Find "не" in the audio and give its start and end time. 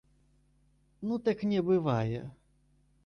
1.53-1.61